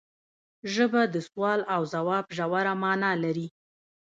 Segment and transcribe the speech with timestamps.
[0.73, 3.47] ژبه د سوال او ځواب ژوره معنی لري